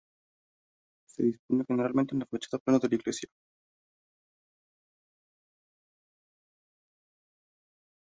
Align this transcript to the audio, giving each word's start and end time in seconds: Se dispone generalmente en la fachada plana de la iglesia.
Se 1.05 1.21
dispone 1.21 1.63
generalmente 1.63 2.15
en 2.15 2.21
la 2.21 2.25
fachada 2.25 2.57
plana 2.57 2.79
de 2.79 2.89
la 2.89 2.95
iglesia. 2.95 3.29